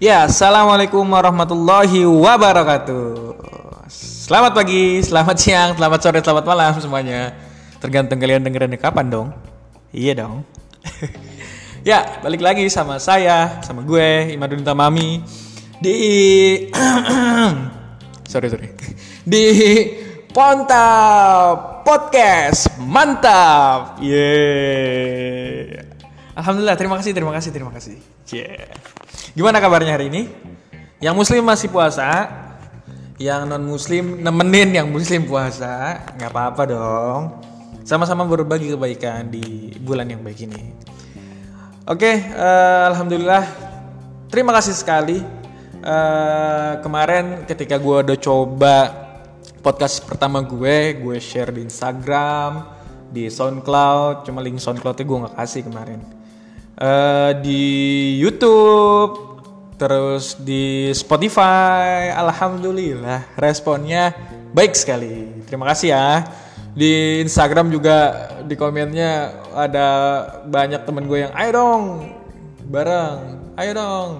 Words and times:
Ya, 0.00 0.24
assalamualaikum 0.24 1.04
warahmatullahi 1.04 2.08
wabarakatuh. 2.08 3.36
Selamat 3.92 4.56
pagi, 4.56 5.04
selamat 5.04 5.36
siang, 5.36 5.70
selamat 5.76 6.00
sore, 6.00 6.24
selamat 6.24 6.44
malam 6.48 6.72
semuanya. 6.80 7.36
Tergantung 7.76 8.16
kalian 8.16 8.40
dengerin 8.40 8.80
kapan 8.80 9.12
dong. 9.12 9.28
Iya 9.92 10.24
dong. 10.24 10.48
ya, 11.90 12.24
balik 12.24 12.40
lagi 12.40 12.64
sama 12.72 12.96
saya, 12.96 13.60
sama 13.60 13.84
gue 13.84 14.32
Imadun 14.32 14.64
Tamami 14.64 15.20
di 15.80 15.96
sorry 18.32 18.48
sorry 18.48 18.68
di 19.24 19.44
Ponta 20.32 20.88
Podcast 21.80 22.68
mantap, 22.76 23.96
yeah. 24.04 25.80
Alhamdulillah, 26.36 26.76
terima 26.76 27.00
kasih, 27.00 27.16
terima 27.16 27.32
kasih, 27.32 27.50
terima 27.50 27.72
kasih. 27.72 27.96
Yeah. 28.28 28.68
Gimana 29.32 29.64
kabarnya 29.64 29.96
hari 29.96 30.12
ini? 30.12 30.28
Yang 31.00 31.14
muslim 31.16 31.42
masih 31.48 31.72
puasa, 31.72 32.28
yang 33.16 33.48
non 33.48 33.64
muslim 33.64 34.20
nemenin 34.20 34.76
yang 34.76 34.92
muslim 34.92 35.24
puasa, 35.24 36.04
nggak 36.20 36.28
apa-apa 36.28 36.62
dong. 36.68 37.20
Sama-sama 37.88 38.28
berbagi 38.28 38.76
kebaikan 38.76 39.32
di 39.32 39.72
bulan 39.80 40.04
yang 40.12 40.20
baik 40.20 40.44
ini. 40.44 40.76
Oke, 41.88 42.12
uh, 42.36 42.92
alhamdulillah, 42.92 43.44
terima 44.28 44.52
kasih 44.52 44.76
sekali. 44.76 45.24
Uh, 45.80 46.76
kemarin 46.84 47.48
ketika 47.48 47.80
gue 47.80 48.04
udah 48.04 48.18
coba 48.20 48.99
podcast 49.60 50.02
pertama 50.08 50.40
gue, 50.40 50.96
gue 50.98 51.16
share 51.20 51.52
di 51.52 51.64
Instagram, 51.64 52.64
di 53.12 53.28
SoundCloud, 53.28 54.24
cuma 54.24 54.40
link 54.40 54.58
SoundCloudnya 54.58 55.04
gue 55.04 55.18
nggak 55.24 55.36
kasih 55.36 55.62
kemarin 55.68 56.20
uh, 56.80 57.32
di 57.38 57.62
YouTube, 58.18 59.40
terus 59.76 60.34
di 60.40 60.90
Spotify. 60.96 62.10
Alhamdulillah 62.10 63.36
responnya 63.36 64.16
baik 64.56 64.74
sekali. 64.74 65.44
Terima 65.46 65.68
kasih 65.70 65.94
ya. 65.94 66.08
Di 66.70 67.20
Instagram 67.20 67.68
juga 67.68 68.30
di 68.46 68.54
komennya 68.54 69.42
ada 69.52 69.88
banyak 70.46 70.86
temen 70.86 71.04
gue 71.10 71.26
yang 71.28 71.34
ayo 71.34 71.50
dong 71.50 71.82
bareng, 72.70 73.18
ayo 73.58 73.72
dong. 73.74 74.10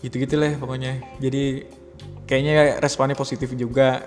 Gitu-gitu 0.00 0.38
lah 0.38 0.54
pokoknya. 0.54 1.02
Jadi 1.18 1.66
kayaknya 2.26 2.82
responnya 2.82 3.16
positif 3.16 3.54
juga. 3.56 4.02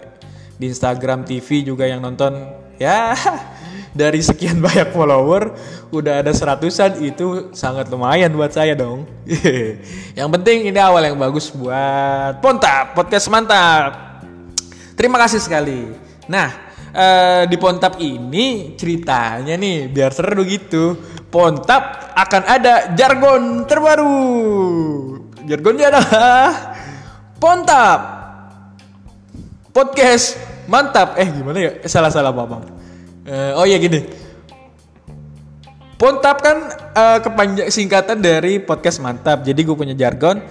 Di 0.60 0.68
Instagram 0.68 1.24
TV 1.24 1.64
juga 1.64 1.88
yang 1.88 2.04
nonton 2.04 2.36
ya 2.76 3.16
dari 4.00 4.20
sekian 4.20 4.60
banyak 4.60 4.92
follower 4.92 5.56
udah 5.90 6.22
ada 6.22 6.32
seratusan 6.36 7.02
itu 7.02 7.50
sangat 7.56 7.88
lumayan 7.90 8.30
buat 8.36 8.52
saya 8.52 8.76
dong. 8.76 9.08
yang 10.20 10.30
penting 10.30 10.70
ini 10.70 10.80
awal 10.80 11.02
yang 11.02 11.18
bagus 11.18 11.50
buat 11.56 12.44
Pontap 12.44 12.94
podcast 12.94 13.32
mantap. 13.32 14.22
Terima 15.00 15.16
kasih 15.16 15.40
sekali. 15.40 15.96
Nah 16.28 16.76
eh, 16.92 17.44
di 17.48 17.56
Pontap 17.56 17.98
ini 18.04 18.76
ceritanya 18.76 19.56
nih 19.56 19.90
biar 19.90 20.12
seru 20.12 20.44
gitu. 20.44 21.00
Pontap 21.32 22.14
akan 22.20 22.44
ada 22.46 22.92
jargon 22.94 23.64
terbaru. 23.64 24.18
Jargonnya 25.50 25.88
adalah 25.90 26.78
Pontap 27.40 28.00
podcast 29.72 30.36
mantap. 30.68 31.16
Eh 31.16 31.28
gimana 31.32 31.56
ya? 31.56 31.72
Salah 31.88 32.12
salah 32.12 32.36
apa 32.36 32.44
bang? 32.44 32.64
Uh, 33.24 33.64
oh 33.64 33.66
iya 33.66 33.80
gini. 33.80 34.04
Pontap 35.96 36.44
kan 36.44 36.58
uh, 36.96 37.20
kepanjang 37.24 37.72
singkatan 37.72 38.20
dari 38.20 38.60
podcast 38.60 39.00
mantap. 39.00 39.48
Jadi 39.48 39.56
gue 39.64 39.72
punya 39.72 39.96
jargon. 39.96 40.44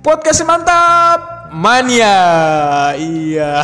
Podcast 0.00 0.48
mantap 0.48 1.52
mania. 1.52 2.16
Iya. 2.96 3.60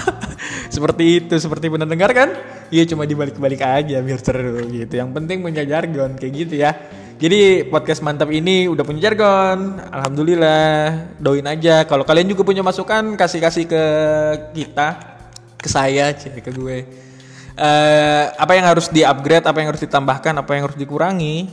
seperti 0.74 1.20
itu, 1.20 1.34
seperti 1.36 1.68
benar 1.68 1.84
dengar 1.84 2.16
kan? 2.16 2.32
Iya 2.72 2.88
cuma 2.88 3.04
dibalik-balik 3.04 3.60
aja 3.60 4.00
biar 4.00 4.20
seru 4.24 4.56
gitu. 4.72 4.96
Yang 4.96 5.10
penting 5.20 5.44
punya 5.44 5.68
jargon 5.68 6.16
kayak 6.16 6.32
gitu 6.32 6.54
ya. 6.64 6.72
Jadi 7.22 7.70
podcast 7.70 8.02
mantap 8.02 8.34
ini 8.34 8.66
udah 8.66 8.82
punya 8.82 9.06
jargon. 9.06 9.78
Alhamdulillah. 9.78 11.14
Doain 11.22 11.46
aja. 11.46 11.86
Kalau 11.86 12.02
kalian 12.02 12.34
juga 12.34 12.42
punya 12.42 12.66
masukan 12.66 13.14
kasih-kasih 13.14 13.70
ke 13.70 13.84
kita, 14.58 14.98
ke 15.54 15.68
saya, 15.70 16.10
cek 16.10 16.42
ke 16.42 16.50
gue 16.50 16.78
uh, 17.56 18.24
apa 18.36 18.52
yang 18.56 18.66
harus 18.68 18.88
di-upgrade, 18.88 19.44
apa 19.44 19.56
yang 19.60 19.68
harus 19.74 19.82
ditambahkan, 19.82 20.32
apa 20.40 20.50
yang 20.56 20.62
harus 20.70 20.78
dikurangi 20.78 21.48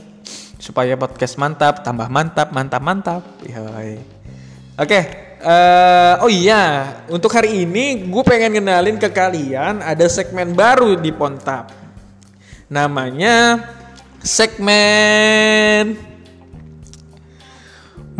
supaya 0.60 0.92
podcast 0.96 1.40
mantap, 1.40 1.80
tambah 1.80 2.08
mantap, 2.12 2.52
mantap, 2.52 2.82
mantap. 2.84 3.22
Oke, 3.40 3.96
okay, 4.76 5.02
uh, 5.44 6.16
eh, 6.20 6.24
oh 6.24 6.30
iya, 6.30 6.62
untuk 7.08 7.32
hari 7.32 7.64
ini 7.64 8.08
gue 8.08 8.22
pengen 8.24 8.60
kenalin 8.60 8.96
ke 9.00 9.08
kalian 9.08 9.80
ada 9.80 10.06
segmen 10.08 10.52
baru 10.52 10.96
di 11.00 11.12
Pontap. 11.12 11.72
Namanya 12.70 13.60
segmen 14.20 15.96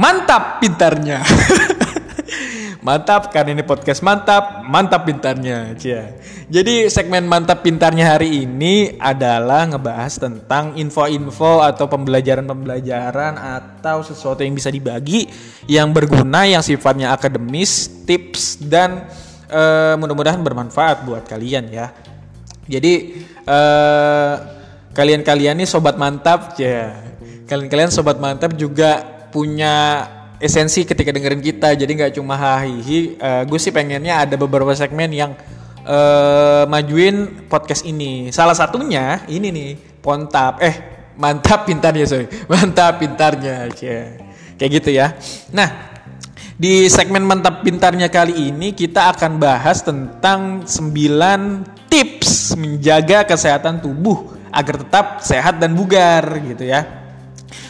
mantap 0.00 0.64
pintarnya. 0.64 1.20
mantap 2.86 3.28
kan 3.28 3.44
ini 3.44 3.60
podcast 3.60 4.00
mantap, 4.00 4.64
mantap 4.64 5.04
pintarnya. 5.04 5.76
Cia. 5.76 6.16
Jadi 6.48 6.88
segmen 6.88 7.28
mantap 7.28 7.60
pintarnya 7.60 8.16
hari 8.16 8.48
ini 8.48 8.96
adalah 8.96 9.68
ngebahas 9.68 10.16
tentang 10.16 10.74
info-info 10.80 11.60
atau 11.60 11.86
pembelajaran-pembelajaran 11.86 13.36
atau 13.36 14.00
sesuatu 14.00 14.40
yang 14.40 14.56
bisa 14.56 14.72
dibagi 14.72 15.28
yang 15.68 15.92
berguna, 15.92 16.48
yang 16.48 16.64
sifatnya 16.64 17.12
akademis, 17.12 18.02
tips 18.08 18.56
dan 18.64 19.04
uh, 19.52 19.94
mudah-mudahan 20.00 20.40
bermanfaat 20.40 21.04
buat 21.04 21.28
kalian 21.28 21.68
ya. 21.68 21.92
Jadi 22.64 23.20
uh, 23.44 24.59
kalian-kalian 24.94 25.62
nih 25.62 25.68
sobat 25.68 25.96
mantap 25.96 26.58
ya. 26.58 26.96
Kalian-kalian 27.46 27.90
sobat 27.90 28.18
mantap 28.22 28.54
juga 28.54 29.02
punya 29.30 30.06
esensi 30.42 30.86
ketika 30.86 31.10
dengerin 31.14 31.42
kita. 31.42 31.74
Jadi 31.74 31.90
nggak 31.94 32.12
cuma 32.18 32.34
hahihi. 32.34 33.18
Uh, 33.18 33.42
gue 33.46 33.58
sih 33.58 33.70
pengennya 33.70 34.26
ada 34.26 34.34
beberapa 34.38 34.70
segmen 34.74 35.10
yang 35.10 35.34
uh, 35.84 36.64
majuin 36.66 37.46
podcast 37.46 37.86
ini. 37.86 38.30
Salah 38.34 38.54
satunya 38.54 39.22
ini 39.30 39.48
nih, 39.50 39.70
Pontap. 40.00 40.64
Eh, 40.64 40.74
mantap 41.20 41.68
pintarnya, 41.68 42.08
sorry. 42.08 42.26
Mantap 42.50 42.98
pintarnya. 42.98 43.68
Yeah. 43.76 44.16
Kayak 44.56 44.70
gitu 44.80 44.90
ya. 44.96 45.16
Nah, 45.52 45.90
di 46.60 46.88
segmen 46.92 47.24
mantap 47.24 47.64
pintarnya 47.64 48.12
kali 48.12 48.52
ini 48.52 48.76
kita 48.76 49.16
akan 49.16 49.40
bahas 49.40 49.80
tentang 49.80 50.68
9 50.68 51.88
tips 51.88 52.52
menjaga 52.60 53.24
kesehatan 53.24 53.80
tubuh 53.80 54.39
agar 54.50 54.74
tetap 54.86 55.06
sehat 55.22 55.58
dan 55.58 55.74
bugar 55.74 56.22
gitu 56.42 56.66
ya. 56.66 57.00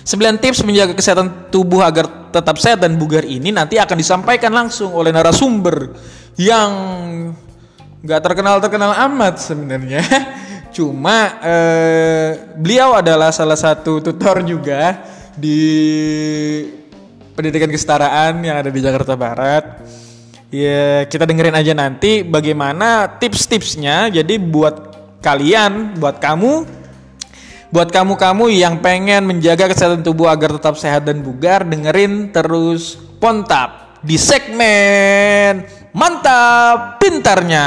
9 0.04 0.42
tips 0.42 0.64
menjaga 0.64 0.92
kesehatan 0.96 1.52
tubuh 1.52 1.80
agar 1.84 2.32
tetap 2.32 2.56
sehat 2.58 2.80
dan 2.82 2.96
bugar 2.96 3.22
ini 3.22 3.52
nanti 3.54 3.76
akan 3.76 3.96
disampaikan 3.96 4.50
langsung 4.50 4.90
oleh 4.92 5.12
narasumber 5.14 5.94
yang 6.40 6.70
nggak 8.00 8.20
terkenal 8.24 8.56
terkenal 8.58 8.92
amat 9.10 9.38
sebenarnya. 9.38 10.02
Cuma 10.76 11.38
eh, 11.42 12.30
beliau 12.56 12.96
adalah 12.96 13.34
salah 13.34 13.58
satu 13.58 14.00
tutor 14.00 14.40
juga 14.46 15.02
di 15.34 15.60
pendidikan 17.34 17.68
kesetaraan 17.68 18.40
yang 18.44 18.60
ada 18.60 18.70
di 18.70 18.80
Jakarta 18.80 19.14
Barat. 19.14 19.64
Ya 20.50 21.06
kita 21.06 21.26
dengerin 21.30 21.54
aja 21.54 21.72
nanti 21.74 22.26
bagaimana 22.26 23.06
tips-tipsnya. 23.18 24.10
Jadi 24.10 24.34
buat 24.38 24.89
kalian 25.20 25.96
buat 25.96 26.20
kamu 26.20 26.66
buat 27.70 27.88
kamu-kamu 27.92 28.50
yang 28.50 28.82
pengen 28.82 29.30
menjaga 29.30 29.70
kesehatan 29.70 30.02
tubuh 30.02 30.26
agar 30.26 30.58
tetap 30.58 30.74
sehat 30.74 31.06
dan 31.06 31.22
bugar 31.22 31.62
dengerin 31.62 32.34
terus 32.34 32.98
Pontap 33.20 34.00
di 34.02 34.16
segmen 34.16 35.80
Mantap 35.90 37.02
pintarnya. 37.02 37.66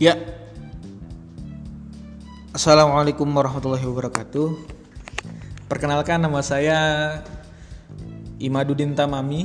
Ya, 0.00 0.16
Assalamualaikum 2.56 3.28
warahmatullahi 3.36 3.84
wabarakatuh. 3.84 4.48
Perkenalkan 5.68 6.24
nama 6.24 6.40
saya 6.40 6.78
Imadudin 8.40 8.96
Tamami. 8.96 9.44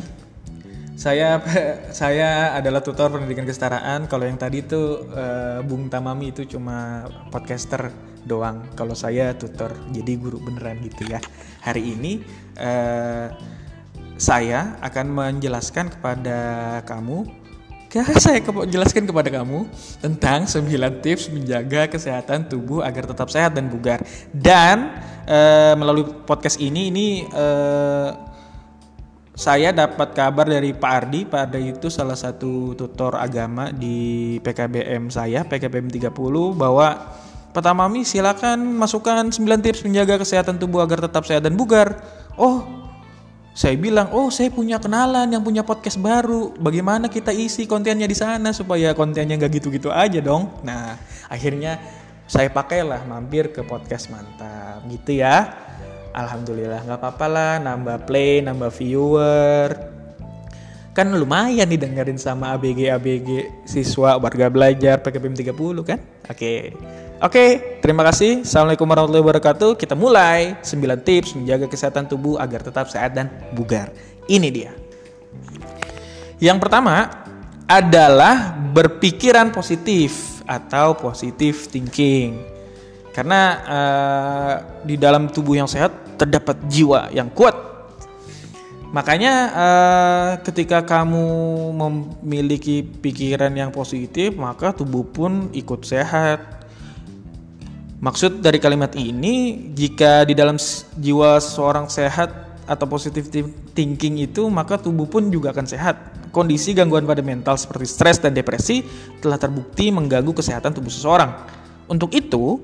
Saya 0.95 1.43
saya 1.91 2.55
adalah 2.55 2.79
tutor 2.79 3.11
pendidikan 3.11 3.43
kesetaraan. 3.43 4.07
Kalau 4.07 4.23
yang 4.23 4.39
tadi 4.39 4.63
itu 4.63 5.03
uh, 5.11 5.59
Bung 5.67 5.91
Tamami 5.91 6.31
itu 6.31 6.47
cuma 6.47 7.03
podcaster 7.35 7.91
doang. 8.23 8.63
Kalau 8.79 8.95
saya 8.95 9.35
tutor, 9.35 9.75
jadi 9.91 10.15
guru 10.15 10.39
beneran 10.39 10.79
gitu 10.87 11.03
ya. 11.03 11.19
Hari 11.67 11.83
ini 11.83 12.23
uh, 12.63 13.27
saya 14.15 14.79
akan 14.79 15.05
menjelaskan 15.11 15.99
kepada 15.99 16.79
kamu 16.87 17.43
saya 18.03 18.43
jelaskan 18.67 19.07
kepada 19.07 19.31
kamu 19.31 19.71
tentang 20.03 20.43
9 20.43 20.67
tips 20.99 21.31
menjaga 21.31 21.87
kesehatan 21.87 22.43
tubuh 22.51 22.83
agar 22.83 23.07
tetap 23.07 23.31
sehat 23.31 23.55
dan 23.55 23.71
bugar. 23.71 24.03
Dan 24.35 24.99
e, 25.23 25.39
melalui 25.79 26.03
podcast 26.27 26.59
ini 26.59 26.91
ini 26.91 27.07
e, 27.23 27.45
saya 29.35 29.71
dapat 29.71 30.11
kabar 30.11 30.43
dari 30.43 30.75
Pak 30.75 30.91
Ardi. 30.91 31.23
Pak 31.23 31.39
Ardi 31.47 31.71
itu 31.71 31.87
salah 31.87 32.19
satu 32.19 32.75
tutor 32.75 33.15
agama 33.15 33.71
di 33.71 34.39
PKBM 34.43 35.07
saya, 35.07 35.47
PKBM 35.47 35.87
30 35.87 36.11
bahwa 36.51 37.15
pertama 37.55 37.87
mi 37.87 38.03
silakan 38.03 38.75
masukkan 38.75 39.23
9 39.23 39.39
tips 39.63 39.87
menjaga 39.87 40.19
kesehatan 40.19 40.59
tubuh 40.59 40.83
agar 40.83 40.99
tetap 40.99 41.23
sehat 41.23 41.47
dan 41.47 41.55
bugar. 41.55 41.95
Oh, 42.35 42.84
saya 43.55 43.79
bilang, 43.79 44.11
oh 44.11 44.27
saya 44.27 44.51
punya 44.51 44.83
kenalan 44.83 45.31
yang 45.31 45.39
punya 45.39 45.63
podcast 45.63 45.95
baru. 45.95 46.51
Bagaimana 46.59 47.07
kita 47.07 47.31
isi 47.31 47.63
kontennya 47.63 48.03
di 48.03 48.11
sana 48.11 48.51
supaya 48.51 48.91
kontennya 48.91 49.39
nggak 49.39 49.63
gitu-gitu 49.63 49.95
aja 49.95 50.19
dong. 50.19 50.51
Nah 50.67 50.99
akhirnya 51.31 51.79
saya 52.27 52.51
pakailah 52.51 53.07
mampir 53.07 53.55
ke 53.55 53.63
podcast 53.63 54.11
mantap 54.11 54.83
gitu 54.91 55.23
ya. 55.23 55.55
Alhamdulillah 56.11 56.83
nggak 56.83 56.99
apa-apa 56.99 57.27
lah 57.31 57.53
nambah 57.63 58.03
play, 58.03 58.43
nambah 58.43 58.75
viewer. 58.75 59.71
Kan 60.91 61.15
lumayan 61.15 61.71
didengerin 61.71 62.19
sama 62.19 62.59
ABG-ABG 62.59 63.63
siswa 63.63 64.19
warga 64.19 64.51
belajar 64.51 64.99
PKPM 64.99 65.55
30 65.55 65.55
kan? 65.87 65.99
Oke. 66.27 66.35
Okay. 66.35 66.61
Oke, 67.25 67.81
terima 67.81 68.05
kasih. 68.05 68.45
Assalamualaikum 68.45 68.85
warahmatullahi 68.85 69.25
wabarakatuh. 69.25 69.81
Kita 69.81 69.97
mulai 69.97 70.61
9 70.61 70.77
tips 71.01 71.33
menjaga 71.33 71.65
kesehatan 71.65 72.05
tubuh 72.05 72.37
agar 72.37 72.61
tetap 72.61 72.85
sehat 72.85 73.17
dan 73.17 73.33
bugar. 73.57 73.89
Ini 74.29 74.45
dia. 74.53 74.69
Yang 76.37 76.61
pertama 76.61 77.09
adalah 77.65 78.53
berpikiran 78.53 79.49
positif 79.49 80.37
atau 80.45 80.93
positif 80.93 81.65
thinking. 81.65 82.45
Karena 83.09 83.41
uh, 83.65 84.55
di 84.85 84.93
dalam 84.93 85.25
tubuh 85.25 85.57
yang 85.57 85.65
sehat 85.65 86.21
terdapat 86.21 86.61
jiwa 86.69 87.09
yang 87.09 87.33
kuat. 87.33 87.57
Makanya 88.93 89.33
uh, 89.49 90.31
ketika 90.45 90.85
kamu 90.85 91.25
memiliki 91.73 92.85
pikiran 92.85 93.49
yang 93.49 93.73
positif, 93.73 94.37
maka 94.37 94.77
tubuh 94.77 95.01
pun 95.01 95.49
ikut 95.57 95.81
sehat 95.89 96.55
Maksud 97.95 98.43
dari 98.43 98.59
kalimat 98.59 98.91
ini, 98.99 99.67
jika 99.71 100.27
di 100.27 100.35
dalam 100.35 100.59
jiwa 100.99 101.39
seorang 101.39 101.87
sehat 101.87 102.59
atau 102.67 102.85
positive 102.89 103.31
thinking 103.71 104.19
itu, 104.19 104.51
maka 104.51 104.75
tubuh 104.75 105.07
pun 105.07 105.31
juga 105.31 105.55
akan 105.55 105.63
sehat. 105.63 105.95
Kondisi 106.35 106.75
gangguan 106.75 107.07
pada 107.07 107.23
mental 107.23 107.55
seperti 107.55 107.87
stres 107.87 108.19
dan 108.19 108.35
depresi 108.35 108.83
telah 109.23 109.39
terbukti 109.39 109.87
mengganggu 109.95 110.35
kesehatan 110.35 110.75
tubuh 110.75 110.91
seseorang. 110.91 111.31
Untuk 111.87 112.11
itu, 112.11 112.59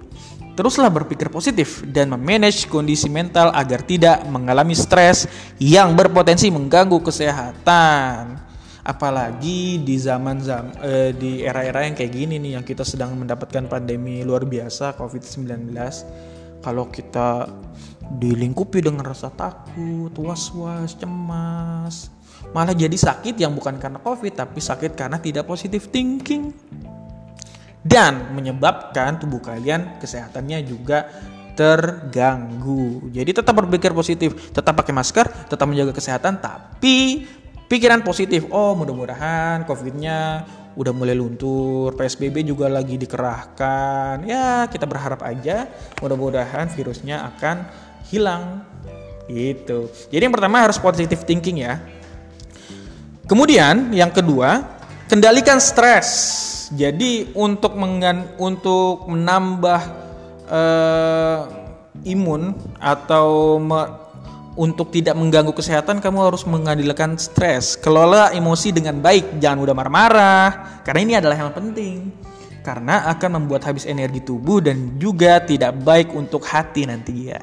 teruslah 0.59 0.91
berpikir 0.91 1.31
positif 1.31 1.79
dan 1.87 2.11
memanage 2.11 2.67
kondisi 2.67 3.07
mental 3.07 3.55
agar 3.55 3.79
tidak 3.87 4.27
mengalami 4.27 4.75
stres 4.75 5.31
yang 5.61 5.95
berpotensi 5.95 6.51
mengganggu 6.51 6.99
kesehatan 6.99 8.40
apalagi 8.81 9.81
di 9.81 9.95
zaman 10.01 10.41
zaman 10.41 10.73
eh, 10.81 11.11
di 11.13 11.45
era-era 11.45 11.85
yang 11.85 11.93
kayak 11.93 12.13
gini 12.13 12.41
nih 12.41 12.57
yang 12.57 12.65
kita 12.65 12.81
sedang 12.81 13.13
mendapatkan 13.13 13.69
pandemi 13.69 14.25
luar 14.25 14.45
biasa 14.45 14.97
COVID-19 14.97 15.69
kalau 16.61 16.89
kita 16.89 17.49
dilingkupi 18.11 18.85
dengan 18.85 19.01
rasa 19.01 19.33
takut, 19.33 20.13
was-was, 20.19 20.93
cemas, 20.93 22.13
malah 22.53 22.75
jadi 22.75 22.93
sakit 22.93 23.39
yang 23.39 23.53
bukan 23.55 23.81
karena 23.81 23.97
COVID 24.01 24.33
tapi 24.35 24.59
sakit 24.61 24.93
karena 24.93 25.17
tidak 25.17 25.49
positif 25.49 25.89
thinking 25.89 26.53
dan 27.81 28.33
menyebabkan 28.37 29.17
tubuh 29.17 29.41
kalian 29.41 29.97
kesehatannya 29.97 30.61
juga 30.65 31.09
terganggu. 31.57 33.11
Jadi 33.11 33.31
tetap 33.35 33.53
berpikir 33.57 33.91
positif, 33.91 34.53
tetap 34.53 34.73
pakai 34.77 34.93
masker, 34.95 35.27
tetap 35.51 35.65
menjaga 35.67 35.91
kesehatan, 35.91 36.39
tapi 36.39 37.27
pikiran 37.71 38.03
positif. 38.03 38.51
Oh 38.51 38.75
mudah-mudahan 38.75 39.63
covidnya 39.63 40.43
udah 40.75 40.91
mulai 40.91 41.15
luntur 41.15 41.95
psbb 41.95 42.43
juga 42.43 42.67
lagi 42.67 42.99
dikerahkan. 42.99 44.27
Ya 44.27 44.67
kita 44.67 44.83
berharap 44.83 45.23
aja 45.23 45.71
mudah-mudahan 46.03 46.67
virusnya 46.67 47.31
akan 47.31 47.63
hilang. 48.11 48.67
Gitu. 49.31 49.87
Jadi 50.11 50.27
yang 50.27 50.35
pertama 50.35 50.67
harus 50.67 50.75
positive 50.75 51.23
thinking 51.23 51.63
ya. 51.63 51.79
Kemudian 53.23 53.95
yang 53.95 54.11
kedua 54.11 54.67
kendalikan 55.07 55.63
stres. 55.63 56.27
Jadi 56.75 57.31
untuk 57.35 57.75
mengan 57.79 58.35
untuk 58.35 59.07
menambah 59.07 59.81
uh, 60.51 61.39
imun 62.03 62.55
atau 62.79 63.59
me 63.59 64.10
untuk 64.59 64.91
tidak 64.91 65.15
mengganggu 65.15 65.55
kesehatan 65.55 66.03
kamu 66.03 66.27
harus 66.27 66.43
mengandalkan 66.43 67.15
stres. 67.15 67.79
Kelola 67.79 68.35
emosi 68.35 68.75
dengan 68.75 68.99
baik, 68.99 69.39
jangan 69.39 69.63
mudah 69.63 69.75
marah-marah 69.75 70.47
karena 70.83 70.99
ini 70.99 71.13
adalah 71.15 71.37
yang 71.39 71.53
penting. 71.55 72.11
Karena 72.61 73.09
akan 73.09 73.41
membuat 73.41 73.65
habis 73.65 73.89
energi 73.89 74.21
tubuh 74.21 74.61
dan 74.61 75.01
juga 75.01 75.41
tidak 75.41 75.81
baik 75.81 76.13
untuk 76.13 76.45
hati 76.45 76.85
nanti 76.85 77.33
ya. 77.33 77.41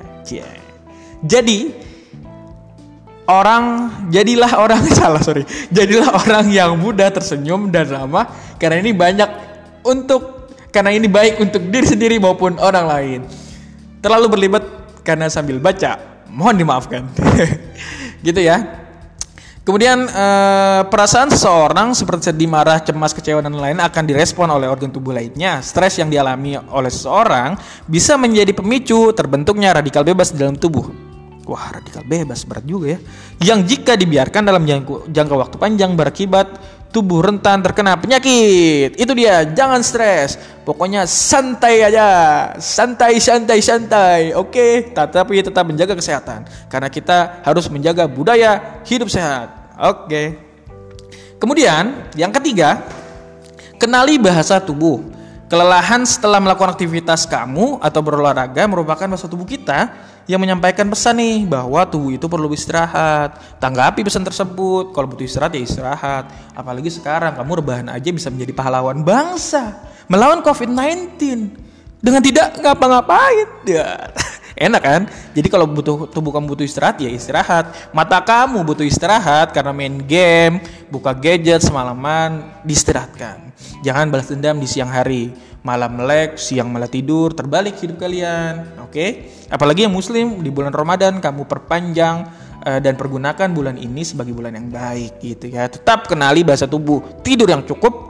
Jadi 1.26 1.75
orang 3.28 3.93
jadilah 4.08 4.56
orang 4.56 4.81
salah 4.99 5.20
sorry 5.20 5.44
jadilah 5.69 6.16
orang 6.16 6.49
yang 6.49 6.75
mudah 6.81 7.12
tersenyum 7.12 7.69
dan 7.69 7.84
ramah 7.87 8.25
karena 8.56 8.81
ini 8.81 8.96
banyak 8.96 9.31
untuk 9.84 10.49
karena 10.72 10.96
ini 10.96 11.06
baik 11.06 11.37
untuk 11.44 11.60
diri 11.69 11.84
sendiri 11.84 12.16
maupun 12.16 12.56
orang 12.56 12.87
lain 12.88 13.20
terlalu 14.00 14.26
berlibat 14.32 14.64
karena 15.05 15.28
sambil 15.28 15.60
baca 15.60 16.00
mohon 16.30 16.56
dimaafkan 16.56 17.08
gitu 18.26 18.40
ya 18.40 18.88
Kemudian 19.69 20.08
eh, 20.08 20.82
perasaan 20.88 21.29
seseorang 21.29 21.93
seperti 21.93 22.32
sedih, 22.32 22.48
marah, 22.48 22.81
cemas, 22.81 23.12
kecewa 23.12 23.44
dan 23.44 23.53
lain 23.53 23.76
akan 23.76 24.00
direspon 24.08 24.48
oleh 24.48 24.64
organ 24.64 24.88
tubuh 24.88 25.12
lainnya. 25.12 25.60
Stres 25.60 26.00
yang 26.00 26.08
dialami 26.08 26.56
oleh 26.56 26.88
seseorang 26.88 27.53
bisa 27.84 28.17
menjadi 28.17 28.56
pemicu 28.56 29.12
terbentuknya 29.12 29.76
radikal 29.76 30.08
bebas 30.08 30.32
di 30.32 30.41
dalam 30.41 30.56
tubuh. 30.56 30.88
Wah, 31.44 31.69
radikal 31.69 32.00
bebas 32.00 32.48
berat 32.48 32.64
juga 32.64 32.96
ya. 32.96 32.98
Yang 33.53 33.76
jika 33.76 33.93
dibiarkan 34.00 34.48
dalam 34.48 34.64
jangka 35.05 35.34
waktu 35.36 35.60
panjang 35.60 35.93
berakibat 36.00 36.48
tubuh 36.88 37.20
rentan 37.20 37.60
terkena 37.60 37.96
penyakit. 38.00 38.96
Itu 38.96 39.12
dia, 39.12 39.44
jangan 39.44 39.84
stres. 39.84 40.40
Pokoknya 40.64 41.04
santai 41.08 41.84
aja. 41.84 42.06
Santai, 42.60 43.20
santai, 43.20 43.58
santai. 43.60 44.20
Oke, 44.36 44.92
tapi 44.92 45.40
tetap 45.40 45.64
menjaga 45.64 45.96
kesehatan. 45.96 46.48
Karena 46.68 46.88
kita 46.88 47.44
harus 47.44 47.68
menjaga 47.68 48.08
budaya 48.08 48.80
hidup 48.84 49.08
sehat. 49.12 49.52
Oke. 49.78 50.36
Kemudian, 51.38 52.10
yang 52.18 52.34
ketiga, 52.34 52.82
kenali 53.78 54.18
bahasa 54.18 54.58
tubuh. 54.58 55.16
Kelelahan 55.48 56.04
setelah 56.04 56.44
melakukan 56.44 56.76
aktivitas 56.76 57.24
kamu 57.24 57.80
atau 57.80 58.04
berolahraga 58.04 58.68
merupakan 58.68 59.08
bahasa 59.08 59.24
tubuh 59.24 59.48
kita 59.48 59.88
yang 60.29 60.39
menyampaikan 60.39 60.85
pesan 60.93 61.17
nih 61.17 61.49
bahwa 61.49 61.89
tubuh 61.89 62.13
itu 62.13 62.29
perlu 62.29 62.53
istirahat. 62.53 63.58
Tanggapi 63.58 64.05
pesan 64.05 64.23
tersebut. 64.23 64.93
Kalau 64.93 65.08
butuh 65.08 65.25
istirahat 65.25 65.56
ya 65.56 65.65
istirahat. 65.65 66.29
Apalagi 66.53 66.93
sekarang 66.93 67.32
kamu 67.35 67.65
rebahan 67.65 67.89
aja 67.89 68.13
bisa 68.13 68.29
menjadi 68.29 68.53
pahlawan 68.53 69.01
bangsa 69.01 69.89
melawan 70.08 70.41
COVID-19 70.41 71.20
dengan 72.01 72.20
tidak 72.25 72.58
ngapa-ngapain. 72.58 73.49
Ya. 73.69 74.11
Enak 74.69 74.82
kan? 74.82 75.03
Jadi 75.39 75.49
kalau 75.55 75.70
butuh 75.70 76.11
tubuh 76.11 76.35
kamu 76.35 76.51
butuh 76.51 76.67
istirahat 76.67 76.99
ya 76.99 77.06
istirahat. 77.06 77.94
Mata 77.94 78.19
kamu 78.19 78.67
butuh 78.67 78.82
istirahat 78.82 79.55
karena 79.55 79.70
main 79.70 80.03
game, 80.03 80.58
buka 80.91 81.15
gadget 81.15 81.63
semalaman, 81.63 82.43
diistirahatkan. 82.67 83.55
Jangan 83.87 84.11
balas 84.11 84.27
dendam 84.27 84.58
di 84.58 84.67
siang 84.67 84.91
hari 84.91 85.31
malam 85.69 86.01
melek, 86.01 86.41
siang 86.41 86.72
malah 86.72 86.89
tidur, 86.89 87.37
terbalik 87.37 87.77
hidup 87.77 88.01
kalian. 88.01 88.81
Oke? 88.81 88.89
Okay? 88.89 89.08
Apalagi 89.53 89.84
yang 89.84 89.93
muslim 89.93 90.41
di 90.41 90.48
bulan 90.48 90.72
Ramadan 90.72 91.20
kamu 91.20 91.44
perpanjang 91.44 92.25
uh, 92.65 92.81
dan 92.81 92.96
pergunakan 92.96 93.53
bulan 93.53 93.77
ini 93.77 94.01
sebagai 94.01 94.32
bulan 94.32 94.56
yang 94.56 94.72
baik 94.72 95.20
gitu 95.20 95.53
ya. 95.53 95.69
Tetap 95.69 96.08
kenali 96.08 96.41
bahasa 96.41 96.65
tubuh, 96.65 97.20
tidur 97.20 97.53
yang 97.53 97.69
cukup. 97.69 98.08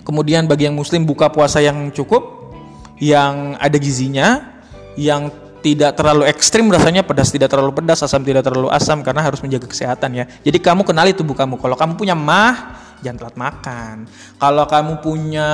Kemudian 0.00 0.48
bagi 0.48 0.64
yang 0.64 0.74
muslim 0.74 1.04
buka 1.04 1.28
puasa 1.28 1.60
yang 1.60 1.92
cukup, 1.92 2.56
yang 2.96 3.60
ada 3.60 3.76
gizinya, 3.76 4.56
yang 4.96 5.28
tidak 5.58 5.98
terlalu 5.98 6.24
ekstrim 6.30 6.70
rasanya 6.70 7.02
pedas 7.02 7.34
tidak 7.34 7.50
terlalu 7.50 7.74
pedas 7.74 8.00
asam 8.06 8.22
tidak 8.22 8.46
terlalu 8.46 8.70
asam 8.70 9.02
karena 9.02 9.26
harus 9.26 9.42
menjaga 9.42 9.66
kesehatan 9.66 10.10
ya 10.14 10.24
jadi 10.46 10.58
kamu 10.62 10.86
kenali 10.86 11.10
tubuh 11.10 11.34
kamu 11.34 11.58
kalau 11.58 11.74
kamu 11.74 11.98
punya 11.98 12.14
mah 12.14 12.78
jangan 13.04 13.18
telat 13.18 13.36
makan 13.38 13.94
kalau 14.38 14.64
kamu 14.66 14.92
punya 15.02 15.50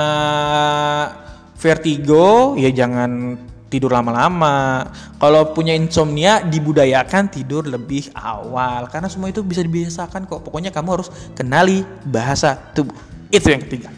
vertigo 1.59 2.55
ya 2.61 2.69
jangan 2.69 3.39
tidur 3.75 3.91
lama-lama. 3.91 4.87
Kalau 5.19 5.51
punya 5.51 5.75
insomnia 5.75 6.47
dibudayakan 6.47 7.27
tidur 7.27 7.67
lebih 7.67 8.07
awal 8.15 8.87
karena 8.87 9.11
semua 9.11 9.35
itu 9.35 9.43
bisa 9.43 9.67
dibiasakan 9.67 10.31
kok. 10.31 10.47
Pokoknya 10.47 10.71
kamu 10.71 10.89
harus 10.95 11.11
kenali 11.35 11.83
bahasa 12.07 12.55
tubuh. 12.55 12.95
Itu 13.35 13.51
yang 13.51 13.67
ketiga. 13.67 13.91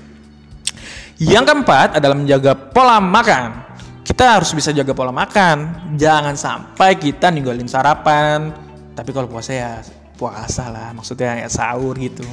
Yang 1.20 1.44
keempat 1.52 2.00
adalah 2.00 2.16
menjaga 2.16 2.56
pola 2.56 2.96
makan. 3.04 3.68
Kita 4.00 4.40
harus 4.40 4.56
bisa 4.56 4.72
jaga 4.72 4.96
pola 4.96 5.12
makan. 5.12 5.92
Jangan 6.00 6.40
sampai 6.40 6.96
kita 6.96 7.28
ninggalin 7.28 7.68
sarapan. 7.68 8.56
Tapi 8.96 9.12
kalau 9.12 9.28
puasa 9.28 9.52
ya 9.52 9.72
puasa 10.16 10.72
lah, 10.72 10.96
maksudnya 10.96 11.36
ya 11.44 11.48
sahur 11.52 11.92
gitu. 12.00 12.24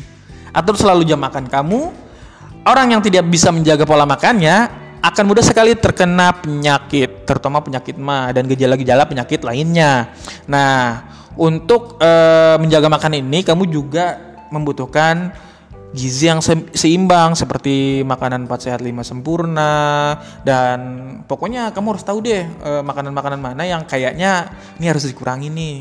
Atau 0.53 0.77
selalu 0.77 1.03
jam 1.03 1.19
makan 1.19 1.49
kamu. 1.49 1.81
Orang 2.63 2.95
yang 2.95 3.03
tidak 3.03 3.27
bisa 3.27 3.51
menjaga 3.51 3.83
pola 3.83 4.07
makannya 4.07 4.71
akan 5.03 5.23
mudah 5.27 5.43
sekali 5.43 5.75
terkena 5.75 6.31
penyakit, 6.31 7.27
terutama 7.27 7.59
penyakit 7.59 7.99
ma 7.99 8.31
dan 8.31 8.47
gejala-gejala 8.47 9.03
penyakit 9.03 9.43
lainnya. 9.43 10.15
Nah, 10.47 11.03
untuk 11.35 11.99
e, 11.99 12.11
menjaga 12.63 12.87
makan 12.87 13.19
ini 13.19 13.43
kamu 13.43 13.67
juga 13.67 14.15
membutuhkan 14.47 15.35
gizi 15.93 16.25
yang 16.25 16.41
se 16.41 16.57
seimbang 16.73 17.37
seperti 17.37 18.01
makanan 18.01 18.49
4 18.49 18.65
sehat 18.65 18.81
5 18.81 18.89
sempurna 19.05 20.17
dan 20.41 20.79
pokoknya 21.29 21.69
kamu 21.69 21.93
harus 21.93 22.05
tahu 22.05 22.25
deh 22.25 22.43
eh, 22.49 22.81
makanan-makanan 22.81 23.37
mana 23.37 23.61
yang 23.61 23.85
kayaknya 23.85 24.49
ini 24.81 24.85
harus 24.89 25.05
dikurangi 25.05 25.53
nih. 25.53 25.77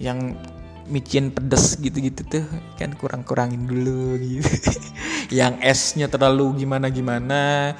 Yang 0.00 0.40
micin 0.88 1.30
pedes 1.30 1.78
gitu-gitu 1.78 2.26
tuh 2.26 2.44
kan 2.78 2.90
kurang-kurangin 2.98 3.64
dulu 3.66 4.18
gitu. 4.18 4.48
yang 5.38 5.58
esnya 5.62 6.10
terlalu 6.10 6.64
gimana-gimana. 6.64 7.74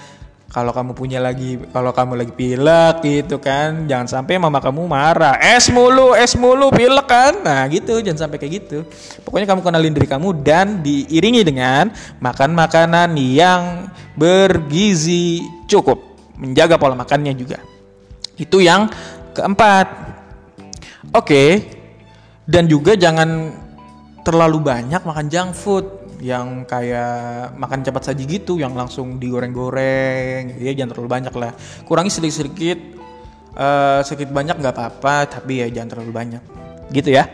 Kalau 0.52 0.68
kamu 0.68 0.92
punya 0.92 1.16
lagi 1.16 1.56
kalau 1.73 1.97
kamu 1.97 2.12
lagi 2.12 2.32
pilek 2.37 3.00
gitu 3.00 3.40
kan 3.40 3.88
jangan 3.88 4.04
sampai 4.04 4.37
mama 4.37 4.61
kamu 4.61 4.85
marah. 4.85 5.40
Es 5.40 5.73
mulu 5.73 6.12
es 6.12 6.37
mulu 6.37 6.68
pilek 6.68 7.09
kan? 7.09 7.40
Nah 7.40 7.64
gitu 7.73 7.97
jangan 8.04 8.28
sampai 8.28 8.37
kayak 8.37 8.52
gitu. 8.61 8.78
Pokoknya 9.25 9.49
kamu 9.49 9.64
kenalin 9.64 9.97
diri 9.97 10.04
kamu 10.04 10.44
dan 10.44 10.85
diiringi 10.85 11.40
dengan 11.40 11.88
makan 12.21 12.52
makanan 12.52 13.16
yang 13.16 13.88
bergizi 14.12 15.40
cukup. 15.64 16.21
Menjaga 16.37 16.76
pola 16.76 17.00
makannya 17.00 17.32
juga. 17.32 17.56
Itu 18.37 18.61
yang 18.61 18.92
keempat. 19.32 19.88
Oke 21.16 21.80
dan 22.47 22.67
juga 22.67 22.99
jangan 22.99 23.55
terlalu 24.27 24.59
banyak 24.63 25.03
makan 25.03 25.27
junk 25.31 25.53
food. 25.55 25.87
Yang 26.23 26.71
kayak 26.71 27.59
makan 27.59 27.83
cepat 27.83 28.03
saji 28.15 28.25
gitu 28.31 28.55
yang 28.55 28.79
langsung 28.79 29.19
digoreng-goreng. 29.19 30.55
Ya 30.63 30.71
jangan 30.71 30.95
terlalu 30.95 31.11
banyak 31.11 31.35
lah. 31.35 31.51
Kurangi 31.83 32.15
sedikit-sedikit 32.15 32.79
uh, 33.59 34.07
sedikit 34.07 34.31
banyak 34.31 34.55
nggak 34.63 34.71
apa-apa 34.71 35.27
tapi 35.27 35.67
ya 35.67 35.67
jangan 35.67 35.99
terlalu 35.99 36.13
banyak. 36.15 36.43
Gitu 36.95 37.11
ya. 37.11 37.27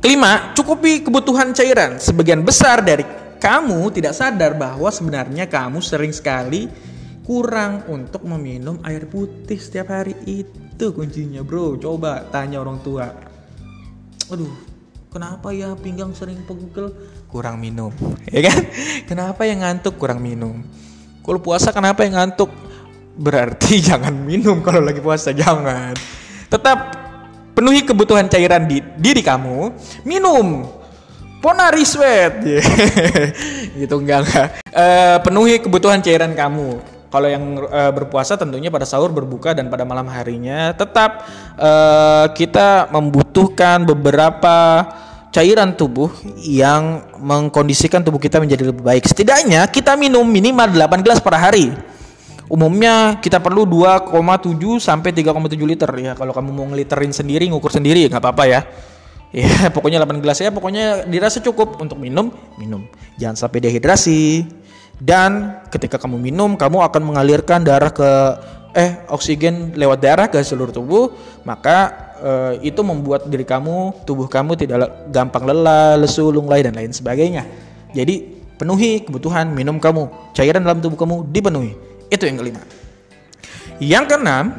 Kelima 0.00 0.56
cukupi 0.56 1.04
kebutuhan 1.04 1.52
cairan. 1.52 2.00
Sebagian 2.00 2.40
besar 2.40 2.80
dari 2.80 3.04
kamu 3.36 3.92
tidak 3.92 4.16
sadar 4.16 4.56
bahwa 4.56 4.88
sebenarnya 4.88 5.44
kamu 5.44 5.84
sering 5.84 6.16
sekali 6.16 6.64
kurang 7.28 7.84
untuk 7.92 8.24
meminum 8.24 8.80
air 8.80 9.04
putih 9.04 9.60
setiap 9.60 9.92
hari. 9.92 10.16
Itu 10.24 10.96
kuncinya 10.96 11.44
bro. 11.44 11.76
Coba 11.76 12.24
tanya 12.32 12.64
orang 12.64 12.80
tua 12.80 13.33
aduh 14.34 14.50
kenapa 15.14 15.54
ya 15.54 15.78
pinggang 15.78 16.10
sering 16.10 16.42
pegel? 16.42 16.90
Kurang 17.30 17.62
minum 17.62 17.94
ya 18.34 18.50
kan? 18.50 18.58
Kenapa 19.06 19.46
yang 19.46 19.62
ngantuk 19.62 19.94
kurang 19.94 20.18
minum? 20.18 20.58
Kalau 21.22 21.38
puasa 21.38 21.70
kenapa 21.70 22.02
yang 22.02 22.18
ngantuk? 22.18 22.50
Berarti 23.14 23.78
jangan 23.88 24.10
minum 24.10 24.58
kalau 24.58 24.82
lagi 24.82 24.98
puasa 24.98 25.30
jangan. 25.30 25.94
Tetap 26.50 26.78
penuhi 27.54 27.86
kebutuhan 27.86 28.26
cairan 28.26 28.66
di 28.66 28.82
diri 28.98 29.22
kamu 29.22 29.70
minum. 30.02 30.66
Ponari 31.38 31.86
sweat. 31.86 32.42
Gitu 33.78 33.94
enggak 33.94 34.18
enggak. 34.26 34.48
Uh, 34.74 35.16
penuhi 35.22 35.62
kebutuhan 35.62 36.02
cairan 36.02 36.34
kamu 36.34 36.93
kalau 37.14 37.30
yang 37.30 37.62
uh, 37.70 37.94
berpuasa 37.94 38.34
tentunya 38.34 38.74
pada 38.74 38.82
sahur 38.82 39.14
berbuka 39.14 39.54
dan 39.54 39.70
pada 39.70 39.86
malam 39.86 40.10
harinya 40.10 40.74
tetap 40.74 41.22
uh, 41.54 42.26
kita 42.34 42.90
membutuhkan 42.90 43.86
beberapa 43.86 44.82
cairan 45.30 45.78
tubuh 45.78 46.10
yang 46.42 47.06
mengkondisikan 47.22 48.02
tubuh 48.02 48.18
kita 48.18 48.42
menjadi 48.42 48.74
lebih 48.74 48.82
baik. 48.82 49.06
Setidaknya 49.06 49.62
kita 49.70 49.94
minum 49.94 50.26
minimal 50.26 50.74
8 50.74 51.06
gelas 51.06 51.22
per 51.22 51.38
hari. 51.38 51.70
Umumnya 52.50 53.22
kita 53.22 53.38
perlu 53.38 53.62
2,7 53.62 54.82
sampai 54.82 55.14
3,7 55.14 55.54
liter 55.62 55.90
ya. 55.94 56.18
Kalau 56.18 56.34
kamu 56.34 56.50
mau 56.50 56.66
ngeliterin 56.70 57.14
sendiri, 57.14 57.46
ngukur 57.46 57.70
sendiri 57.70 58.10
nggak 58.10 58.18
apa-apa 58.18 58.46
ya. 58.50 58.62
Ya, 59.34 59.66
pokoknya 59.74 59.98
8 59.98 60.22
gelas 60.22 60.38
ya, 60.38 60.54
pokoknya 60.54 61.10
dirasa 61.10 61.42
cukup 61.42 61.82
untuk 61.82 61.98
minum, 61.98 62.30
minum. 62.54 62.86
Jangan 63.18 63.34
sampai 63.34 63.66
dehidrasi 63.66 64.46
dan 65.02 65.58
ketika 65.74 65.98
kamu 65.98 66.22
minum 66.22 66.54
kamu 66.54 66.78
akan 66.86 67.02
mengalirkan 67.02 67.66
darah 67.66 67.90
ke 67.90 68.10
eh 68.74 69.06
oksigen 69.10 69.74
lewat 69.74 69.98
darah 70.02 70.26
ke 70.30 70.38
seluruh 70.42 70.74
tubuh. 70.74 71.14
Maka 71.46 71.78
eh, 72.18 72.70
itu 72.70 72.82
membuat 72.82 73.26
diri 73.30 73.46
kamu 73.46 74.06
tubuh 74.06 74.26
kamu 74.30 74.58
tidak 74.58 75.10
gampang 75.10 75.46
lelah 75.46 75.98
lesu 75.98 76.30
lunglai 76.30 76.62
dan 76.62 76.74
lain 76.74 76.90
sebagainya. 76.90 77.46
Jadi 77.94 78.42
penuhi 78.58 79.02
kebutuhan 79.06 79.50
minum 79.50 79.78
kamu. 79.78 80.34
Cairan 80.34 80.62
dalam 80.62 80.82
tubuh 80.82 80.98
kamu 80.98 81.30
dipenuhi. 81.30 81.72
Itu 82.10 82.26
yang 82.26 82.38
kelima. 82.38 82.62
Yang 83.82 84.04
keenam 84.14 84.54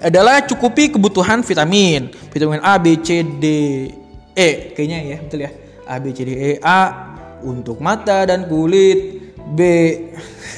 adalah 0.00 0.44
cukupi 0.44 0.92
kebutuhan 0.92 1.40
vitamin. 1.40 2.12
Vitamin 2.32 2.60
A 2.60 2.76
B 2.76 3.00
C 3.00 3.24
D 3.24 3.46
E. 4.36 4.48
Kayaknya 4.76 4.98
ya 5.04 5.16
betul 5.24 5.40
ya. 5.44 5.50
A 5.84 6.00
B 6.00 6.12
C 6.12 6.24
D 6.24 6.30
E 6.32 6.50
A 6.60 6.80
untuk 7.44 7.76
mata 7.80 8.24
dan 8.24 8.48
kulit 8.48 9.23
B. 9.52 9.60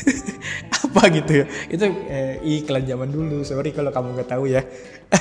Apa 0.87 1.11
gitu 1.11 1.43
ya? 1.43 1.45
Itu 1.66 1.85
eh, 2.07 2.38
iklan 2.62 2.87
zaman 2.87 3.09
dulu. 3.11 3.43
Sorry 3.43 3.75
kalau 3.75 3.90
kamu 3.90 4.16
nggak 4.16 4.31
tahu 4.31 4.47
ya. 4.47 4.62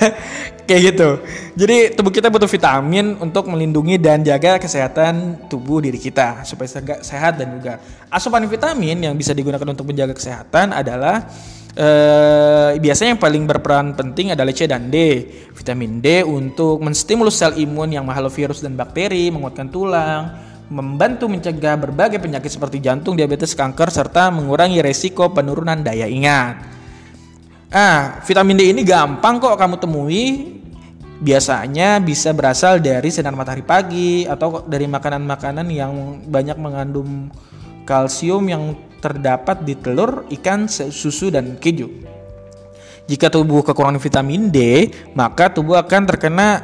Kayak 0.67 0.81
gitu. 0.93 1.09
Jadi 1.57 1.77
tubuh 1.97 2.13
kita 2.13 2.29
butuh 2.29 2.49
vitamin 2.49 3.17
untuk 3.21 3.49
melindungi 3.49 4.01
dan 4.01 4.21
jaga 4.21 4.57
kesehatan 4.57 5.45
tubuh 5.49 5.81
diri 5.81 5.97
kita 5.97 6.45
supaya 6.45 6.69
sehat 7.01 7.37
dan 7.37 7.57
juga 7.57 7.81
asupan 8.09 8.45
vitamin 8.49 9.09
yang 9.09 9.13
bisa 9.17 9.33
digunakan 9.33 9.65
untuk 9.65 9.89
menjaga 9.89 10.17
kesehatan 10.17 10.73
adalah 10.73 11.25
eh, 11.75 12.79
biasanya 12.79 13.17
yang 13.17 13.21
paling 13.21 13.43
berperan 13.45 13.93
penting 13.93 14.33
adalah 14.33 14.51
C 14.55 14.65
dan 14.65 14.89
D. 14.89 15.27
Vitamin 15.53 16.01
D 16.01 16.23
untuk 16.25 16.81
menstimulus 16.81 17.37
sel 17.37 17.53
imun 17.59 17.93
yang 17.93 18.05
mahal 18.07 18.31
virus 18.31 18.63
dan 18.63 18.73
bakteri 18.73 19.29
menguatkan 19.29 19.69
tulang 19.69 20.44
membantu 20.69 21.29
mencegah 21.29 21.77
berbagai 21.77 22.17
penyakit 22.17 22.49
seperti 22.49 22.81
jantung, 22.81 23.13
diabetes, 23.13 23.53
kanker, 23.53 23.93
serta 23.93 24.33
mengurangi 24.33 24.81
resiko 24.81 25.29
penurunan 25.29 25.81
daya 25.85 26.09
ingat. 26.09 26.65
Ah, 27.69 28.23
vitamin 28.23 28.57
D 28.57 28.71
ini 28.71 28.81
gampang 28.81 29.37
kok 29.37 29.57
kamu 29.57 29.75
temui. 29.77 30.23
Biasanya 31.15 32.03
bisa 32.03 32.35
berasal 32.35 32.83
dari 32.83 33.07
sinar 33.07 33.31
matahari 33.31 33.63
pagi 33.63 34.27
atau 34.27 34.67
dari 34.67 34.83
makanan-makanan 34.83 35.67
yang 35.71 36.19
banyak 36.27 36.59
mengandung 36.59 37.31
kalsium 37.87 38.43
yang 38.51 38.75
terdapat 38.99 39.63
di 39.63 39.79
telur, 39.79 40.27
ikan, 40.27 40.67
susu, 40.67 41.31
dan 41.31 41.55
keju. 41.55 41.87
Jika 43.05 43.31
tubuh 43.31 43.63
kekurangan 43.63 44.01
vitamin 44.01 44.49
D, 44.51 44.91
maka 45.15 45.47
tubuh 45.47 45.77
akan 45.79 46.03
terkena 46.03 46.59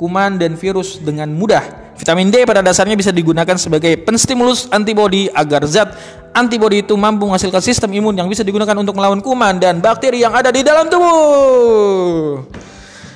kuman 0.00 0.34
dan 0.40 0.58
virus 0.58 0.98
dengan 0.98 1.30
mudah 1.30 1.81
Vitamin 2.02 2.34
D 2.34 2.42
pada 2.42 2.66
dasarnya 2.66 2.98
bisa 2.98 3.14
digunakan 3.14 3.54
sebagai 3.54 3.94
penstimulus 4.02 4.66
antibodi 4.74 5.30
agar 5.30 5.62
zat 5.70 5.94
antibodi 6.34 6.82
itu 6.82 6.98
mampu 6.98 7.30
menghasilkan 7.30 7.62
sistem 7.62 7.94
imun 7.94 8.18
yang 8.18 8.26
bisa 8.26 8.42
digunakan 8.42 8.74
untuk 8.74 8.98
melawan 8.98 9.22
kuman 9.22 9.62
dan 9.62 9.78
bakteri 9.78 10.18
yang 10.18 10.34
ada 10.34 10.50
di 10.50 10.66
dalam 10.66 10.90
tubuh. 10.90 12.42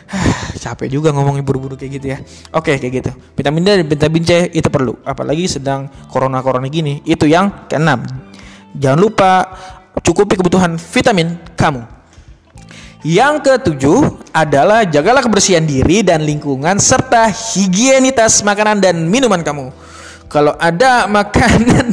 Capek 0.62 0.86
juga 0.86 1.10
ngomongin 1.10 1.42
buru-buru 1.42 1.74
kayak 1.74 1.98
gitu 1.98 2.06
ya. 2.14 2.22
Oke, 2.54 2.78
kayak 2.78 2.92
gitu. 3.02 3.10
Vitamin 3.34 3.66
D 3.66 3.68
dan 3.82 3.86
vitamin 3.90 4.22
C 4.22 4.54
itu 4.54 4.68
perlu, 4.70 4.94
apalagi 5.02 5.50
sedang 5.50 5.90
corona-corona 6.06 6.70
gini. 6.70 7.02
Itu 7.02 7.26
yang 7.26 7.66
keenam. 7.66 8.06
Jangan 8.70 9.02
lupa 9.02 9.50
cukupi 9.98 10.38
kebutuhan 10.38 10.78
vitamin 10.78 11.34
kamu. 11.58 11.95
Yang 13.04 13.34
ketujuh 13.44 14.00
adalah 14.32 14.84
jagalah 14.88 15.20
kebersihan 15.20 15.64
diri 15.64 16.00
dan 16.00 16.24
lingkungan 16.24 16.80
serta 16.80 17.28
higienitas 17.28 18.40
makanan 18.40 18.80
dan 18.80 18.96
minuman 19.04 19.44
kamu. 19.44 19.68
Kalau 20.26 20.56
ada 20.56 21.04
makanan 21.06 21.92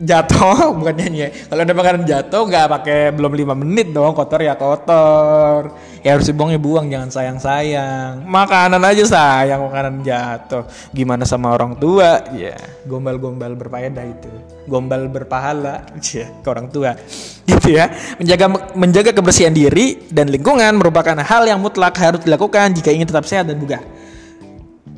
jatuh 0.00 0.70
bukan 0.78 0.94
nyanyi 0.94 1.18
ya. 1.26 1.28
Kalau 1.30 1.62
ada 1.62 1.74
makanan 1.74 2.02
jatuh 2.02 2.42
nggak 2.50 2.66
pakai 2.80 2.98
belum 3.14 3.32
lima 3.34 3.54
menit 3.54 3.94
dong 3.94 4.14
kotor 4.14 4.40
ya 4.42 4.58
kotor. 4.58 5.74
Ya 6.04 6.18
harus 6.18 6.28
dibuang 6.28 6.52
ya 6.52 6.60
buang 6.60 6.86
jangan 6.90 7.10
sayang 7.10 7.38
sayang. 7.40 8.26
Makanan 8.26 8.82
aja 8.82 9.04
sayang 9.06 9.60
makanan 9.64 10.04
jatuh. 10.04 10.66
Gimana 10.92 11.24
sama 11.24 11.54
orang 11.54 11.78
tua? 11.78 12.26
Ya 12.34 12.58
gombal-gombal 12.84 13.54
berfaedah 13.56 14.04
itu. 14.04 14.30
Gombal 14.66 15.08
berpahala 15.08 15.86
ya 16.04 16.26
ke 16.42 16.48
orang 16.50 16.68
tua. 16.68 16.92
Gitu 17.48 17.76
ya. 17.76 17.88
Menjaga 18.18 18.46
menjaga 18.74 19.10
kebersihan 19.14 19.54
diri 19.54 20.10
dan 20.10 20.28
lingkungan 20.28 20.74
merupakan 20.76 21.16
hal 21.22 21.44
yang 21.46 21.60
mutlak 21.60 21.94
harus 22.00 22.20
dilakukan 22.24 22.74
jika 22.76 22.90
ingin 22.90 23.08
tetap 23.08 23.24
sehat 23.28 23.46
dan 23.48 23.60
bugar. 23.60 23.84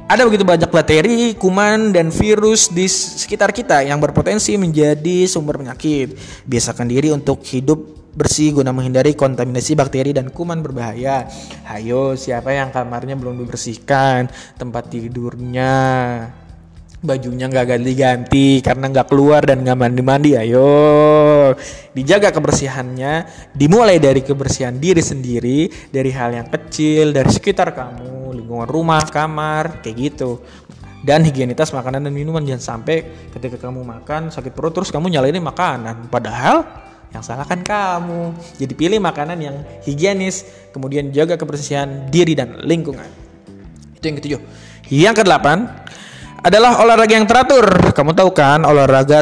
Ada 0.06 0.22
begitu 0.22 0.46
banyak 0.46 0.70
bakteri, 0.70 1.34
kuman, 1.34 1.90
dan 1.90 2.14
virus 2.14 2.70
di 2.70 2.86
sekitar 2.86 3.50
kita 3.50 3.82
yang 3.82 3.98
berpotensi 3.98 4.54
menjadi 4.54 5.26
sumber 5.26 5.58
penyakit. 5.58 6.14
Biasakan 6.46 6.86
diri 6.86 7.10
untuk 7.10 7.42
hidup 7.42 8.14
bersih 8.14 8.54
guna 8.54 8.70
menghindari 8.70 9.18
kontaminasi 9.18 9.74
bakteri 9.74 10.14
dan 10.14 10.30
kuman 10.30 10.62
berbahaya. 10.62 11.26
Hayo, 11.66 12.14
siapa 12.14 12.54
yang 12.54 12.70
kamarnya 12.70 13.18
belum 13.18 13.34
dibersihkan, 13.34 14.30
tempat 14.54 14.94
tidurnya, 14.94 15.74
bajunya 17.06 17.46
nggak 17.46 17.78
ganti-ganti 17.78 18.58
karena 18.60 18.90
nggak 18.90 19.06
keluar 19.06 19.46
dan 19.46 19.62
nggak 19.62 19.78
mandi-mandi 19.78 20.34
ayo 20.34 21.54
dijaga 21.94 22.34
kebersihannya 22.34 23.24
dimulai 23.54 24.02
dari 24.02 24.26
kebersihan 24.26 24.74
diri 24.74 25.00
sendiri 25.00 25.70
dari 25.88 26.10
hal 26.10 26.34
yang 26.34 26.50
kecil 26.50 27.14
dari 27.14 27.30
sekitar 27.30 27.70
kamu 27.70 28.16
lingkungan 28.46 28.70
rumah, 28.70 29.02
kamar, 29.10 29.82
kayak 29.82 29.96
gitu. 29.98 30.38
Dan 31.02 31.22
higienitas 31.22 31.74
makanan 31.74 32.06
dan 32.06 32.14
minuman 32.14 32.42
jangan 32.42 32.78
sampai 32.78 33.30
ketika 33.34 33.68
kamu 33.68 33.82
makan 33.82 34.30
sakit 34.30 34.54
perut 34.54 34.74
terus 34.74 34.90
kamu 34.94 35.12
nyalain 35.12 35.38
makanan. 35.38 36.06
Padahal 36.10 36.66
yang 37.14 37.22
salah 37.22 37.46
kan 37.46 37.62
kamu. 37.62 38.34
Jadi 38.58 38.72
pilih 38.74 38.98
makanan 38.98 39.38
yang 39.38 39.56
higienis, 39.86 40.46
kemudian 40.74 41.10
jaga 41.14 41.38
kebersihan 41.38 42.10
diri 42.10 42.34
dan 42.34 42.58
lingkungan. 42.62 43.06
Itu 43.98 44.04
yang 44.08 44.16
ketujuh. 44.18 44.40
Yang 44.90 45.14
kedelapan 45.22 45.66
adalah 46.46 46.78
olahraga 46.78 47.18
yang 47.18 47.26
teratur. 47.26 47.90
Kamu 47.90 48.14
tahu 48.14 48.30
kan 48.30 48.62
olahraga 48.62 49.18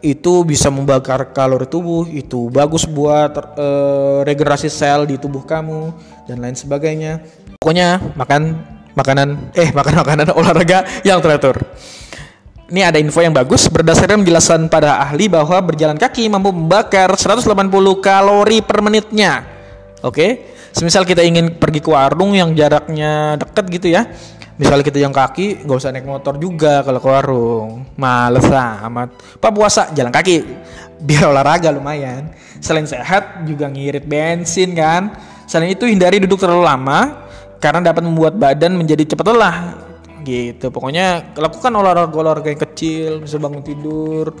itu 0.00 0.46
bisa 0.46 0.70
membakar 0.70 1.34
kalori 1.34 1.66
tubuh, 1.66 2.06
itu 2.06 2.46
bagus 2.48 2.86
buat 2.86 3.34
uh, 3.58 4.22
regenerasi 4.22 4.70
sel 4.70 5.04
di 5.04 5.18
tubuh 5.18 5.42
kamu 5.42 5.90
dan 6.30 6.38
lain 6.38 6.54
sebagainya. 6.54 7.20
Pokoknya 7.58 7.98
makan 8.14 8.54
makanan 8.94 9.50
eh 9.58 9.74
makan 9.78 9.94
makanan 9.98 10.26
olahraga 10.30 10.86
yang 11.02 11.18
teratur. 11.18 11.58
Ini 12.70 12.86
ada 12.86 13.02
info 13.02 13.18
yang 13.18 13.34
bagus 13.34 13.66
berdasarkan 13.66 14.22
penjelasan 14.22 14.70
pada 14.70 15.02
ahli 15.02 15.26
bahwa 15.26 15.58
berjalan 15.58 15.98
kaki 15.98 16.30
mampu 16.30 16.54
membakar 16.54 17.10
180 17.18 17.50
kalori 17.98 18.62
per 18.62 18.78
menitnya. 18.78 19.42
Oke, 20.06 20.54
semisal 20.70 21.02
kita 21.02 21.26
ingin 21.26 21.58
pergi 21.58 21.82
ke 21.82 21.90
warung 21.90 22.30
yang 22.30 22.54
jaraknya 22.54 23.34
deket 23.42 23.64
gitu 23.74 23.90
ya. 23.90 24.06
Misalnya 24.60 24.84
kita 24.84 25.00
yang 25.00 25.14
kaki, 25.16 25.64
nggak 25.64 25.78
usah 25.80 25.88
naik 25.88 26.04
motor 26.04 26.36
juga 26.36 26.84
kalau 26.84 27.00
ke 27.00 27.08
warung. 27.08 27.88
Males 27.96 28.44
amat. 28.52 29.40
Pak 29.40 29.52
puasa 29.56 29.88
jalan 29.96 30.12
kaki, 30.12 30.44
biar 31.00 31.32
olahraga 31.32 31.72
lumayan. 31.72 32.28
Selain 32.60 32.84
sehat 32.84 33.48
juga 33.48 33.72
ngirit 33.72 34.04
bensin 34.04 34.76
kan. 34.76 35.16
Selain 35.48 35.72
itu 35.72 35.88
hindari 35.88 36.20
duduk 36.20 36.44
terlalu 36.44 36.68
lama 36.68 37.24
karena 37.56 37.80
dapat 37.92 38.04
membuat 38.04 38.36
badan 38.36 38.76
menjadi 38.76 39.16
cepat 39.16 39.26
lelah 39.32 39.56
gitu 40.24 40.68
pokoknya 40.68 41.32
lakukan 41.36 41.72
olahraga 41.72 42.16
olahraga 42.16 42.48
yang 42.52 42.60
kecil 42.60 43.10
bisa 43.24 43.40
bangun 43.40 43.64
tidur 43.64 44.36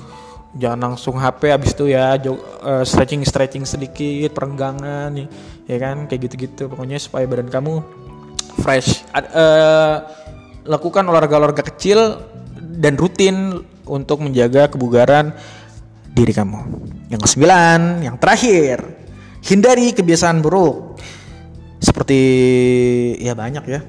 jangan 0.56 0.92
langsung 0.92 1.14
HP 1.14 1.40
habis 1.54 1.70
itu 1.72 1.94
ya 1.94 2.18
jog, 2.18 2.36
uh, 2.60 2.82
stretching 2.82 3.22
stretching 3.22 3.64
sedikit 3.64 4.34
perenggangan 4.34 5.14
ya 5.64 5.76
kan 5.78 6.10
kayak 6.10 6.20
gitu 6.26 6.34
gitu 6.48 6.62
pokoknya 6.66 6.98
supaya 6.98 7.24
badan 7.24 7.48
kamu 7.48 7.80
fresh. 8.60 9.02
Uh, 9.16 10.04
lakukan 10.68 11.02
olahraga 11.08 11.40
olahraga 11.40 11.64
kecil 11.64 12.20
dan 12.60 12.94
rutin 13.00 13.64
untuk 13.88 14.22
menjaga 14.22 14.68
kebugaran 14.68 15.32
diri 16.12 16.30
kamu. 16.30 16.60
Yang 17.10 17.20
kesembilan 17.26 18.04
yang 18.06 18.16
terakhir 18.20 18.84
hindari 19.42 19.96
kebiasaan 19.96 20.44
buruk. 20.44 21.00
Seperti 21.80 22.20
ya 23.18 23.32
banyak 23.32 23.64
ya. 23.66 23.80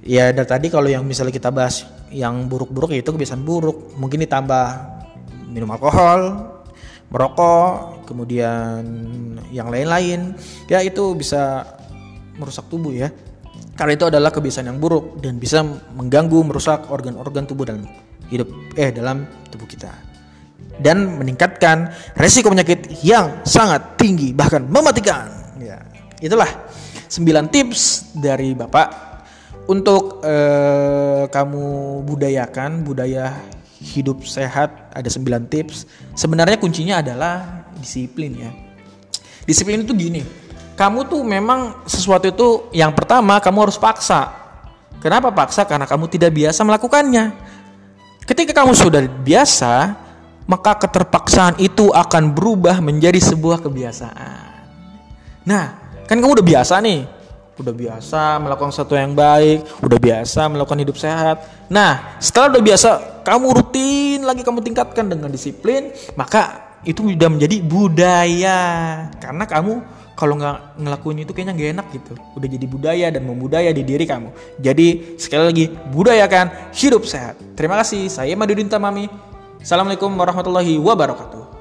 Ya 0.00 0.24
dari 0.32 0.48
tadi 0.48 0.66
kalau 0.68 0.88
yang 0.88 1.04
misalnya 1.04 1.32
kita 1.32 1.48
bahas 1.48 1.88
yang 2.12 2.46
buruk-buruk 2.46 2.92
itu 2.92 3.08
kebiasaan 3.08 3.42
buruk. 3.42 3.96
Mungkin 3.96 4.20
ditambah 4.22 4.66
minum 5.50 5.72
alkohol 5.72 6.52
merokok 7.10 8.06
kemudian 8.06 8.84
yang 9.50 9.72
lain-lain. 9.72 10.36
Ya 10.70 10.84
itu 10.84 11.16
bisa 11.16 11.66
merusak 12.38 12.70
tubuh 12.70 12.94
ya 12.94 13.10
karena 13.80 13.96
itu 13.96 14.04
adalah 14.12 14.28
kebiasaan 14.28 14.68
yang 14.68 14.76
buruk 14.76 15.24
dan 15.24 15.40
bisa 15.40 15.64
mengganggu 15.96 16.36
merusak 16.44 16.92
organ-organ 16.92 17.48
tubuh 17.48 17.64
dalam 17.64 17.88
hidup 18.28 18.76
eh 18.76 18.92
dalam 18.92 19.24
tubuh 19.48 19.64
kita 19.64 19.88
dan 20.76 21.16
meningkatkan 21.16 21.88
resiko 22.12 22.52
penyakit 22.52 23.00
yang 23.00 23.40
sangat 23.48 23.96
tinggi 23.96 24.36
bahkan 24.36 24.68
mematikan 24.68 25.32
ya 25.56 25.80
itulah 26.20 26.68
9 27.08 27.24
tips 27.48 28.12
dari 28.20 28.52
Bapak 28.52 29.10
untuk 29.72 30.20
eh, 30.28 31.24
kamu 31.32 31.66
budayakan 32.04 32.84
budaya 32.84 33.34
hidup 33.80 34.28
sehat 34.28 34.92
ada 34.92 35.08
9 35.08 35.48
tips. 35.48 35.88
Sebenarnya 36.12 36.60
kuncinya 36.60 37.00
adalah 37.00 37.64
disiplin 37.80 38.36
ya. 38.36 38.50
Disiplin 39.48 39.82
itu 39.82 39.96
gini. 39.96 40.22
Kamu 40.80 41.04
tuh 41.04 41.20
memang 41.20 41.84
sesuatu 41.84 42.24
itu 42.24 42.48
yang 42.72 42.96
pertama 42.96 43.36
kamu 43.36 43.68
harus 43.68 43.76
paksa. 43.76 44.32
Kenapa 45.04 45.28
paksa? 45.28 45.68
Karena 45.68 45.84
kamu 45.84 46.08
tidak 46.08 46.32
biasa 46.32 46.64
melakukannya. 46.64 47.36
Ketika 48.24 48.56
kamu 48.56 48.72
sudah 48.72 49.04
biasa, 49.04 49.92
maka 50.48 50.80
keterpaksaan 50.80 51.60
itu 51.60 51.92
akan 51.92 52.32
berubah 52.32 52.80
menjadi 52.80 53.20
sebuah 53.20 53.60
kebiasaan. 53.60 54.48
Nah, 55.44 55.90
Kan 56.10 56.18
kamu 56.18 56.42
udah 56.42 56.46
biasa 56.58 56.82
nih, 56.82 57.06
udah 57.54 57.70
biasa 57.70 58.42
melakukan 58.42 58.74
sesuatu 58.74 58.98
yang 58.98 59.14
baik, 59.14 59.62
udah 59.78 59.94
biasa 59.94 60.50
melakukan 60.50 60.82
hidup 60.82 60.98
sehat. 60.98 61.38
Nah, 61.70 62.18
setelah 62.18 62.58
udah 62.58 62.62
biasa, 62.66 62.90
kamu 63.22 63.46
rutin 63.54 64.26
lagi 64.26 64.42
kamu 64.42 64.58
tingkatkan 64.58 65.06
dengan 65.06 65.30
disiplin, 65.30 65.94
maka 66.18 66.69
itu 66.84 67.12
udah 67.12 67.28
menjadi 67.28 67.56
budaya. 67.64 68.60
Karena 69.20 69.44
kamu 69.44 69.72
kalau 70.16 70.36
nggak 70.36 70.80
ngelakuin 70.80 71.24
itu 71.24 71.32
kayaknya 71.32 71.54
nggak 71.56 71.70
enak 71.76 71.86
gitu. 71.96 72.12
Udah 72.36 72.48
jadi 72.48 72.66
budaya 72.68 73.06
dan 73.08 73.22
membudaya 73.24 73.70
di 73.72 73.82
diri 73.84 74.04
kamu. 74.04 74.28
Jadi 74.60 75.16
sekali 75.16 75.44
lagi 75.48 75.64
budayakan 75.68 76.72
hidup 76.76 77.08
sehat. 77.08 77.40
Terima 77.56 77.80
kasih. 77.80 78.08
Saya 78.12 78.36
Madudin 78.36 78.68
Tamami. 78.68 79.08
Assalamualaikum 79.60 80.12
warahmatullahi 80.16 80.80
wabarakatuh. 80.80 81.59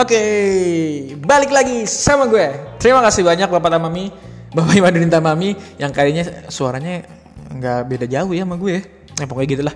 Oke, 0.00 0.22
balik 1.20 1.52
lagi 1.52 1.84
sama 1.84 2.24
gue. 2.24 2.48
Terima 2.80 3.04
kasih 3.04 3.20
banyak 3.20 3.52
Bapak 3.52 3.68
Tamami, 3.68 4.08
Bapak 4.48 4.72
Imadunin 4.72 5.12
Tamami 5.12 5.52
yang 5.76 5.92
kayaknya 5.92 6.48
suaranya 6.48 7.04
nggak 7.52 7.80
beda 7.84 8.06
jauh 8.08 8.32
ya 8.32 8.48
sama 8.48 8.56
gue. 8.56 8.80
Ya, 9.20 9.28
pokoknya 9.28 9.48
gitulah. 9.52 9.74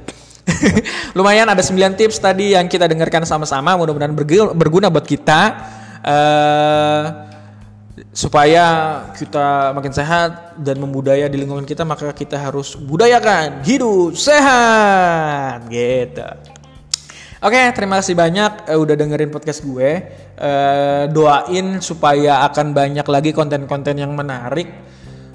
Lumayan 1.18 1.52
ada 1.52 1.60
9 1.60 1.76
tips 2.00 2.24
tadi 2.24 2.56
yang 2.56 2.64
kita 2.72 2.88
dengarkan 2.88 3.28
sama-sama. 3.28 3.76
Mudah-mudahan 3.76 4.16
berguna 4.56 4.88
buat 4.88 5.04
kita. 5.04 5.40
Uh, 6.00 7.04
supaya 8.16 8.66
kita 9.12 9.76
makin 9.76 9.92
sehat 9.92 10.56
dan 10.58 10.80
membudaya 10.80 11.28
di 11.30 11.38
lingkungan 11.38 11.68
kita 11.68 11.86
maka 11.86 12.10
kita 12.10 12.40
harus 12.40 12.74
budayakan 12.74 13.62
hidup 13.62 14.16
sehat 14.16 15.68
gitu. 15.68 16.53
Oke, 17.44 17.60
okay, 17.60 17.76
terima 17.76 18.00
kasih 18.00 18.16
banyak 18.16 18.72
uh, 18.72 18.80
udah 18.80 18.96
dengerin 18.96 19.28
podcast 19.28 19.68
gue. 19.68 20.00
Uh, 20.40 21.04
doain 21.12 21.76
supaya 21.84 22.40
akan 22.48 22.72
banyak 22.72 23.04
lagi 23.04 23.36
konten-konten 23.36 24.00
yang 24.00 24.16
menarik. 24.16 24.64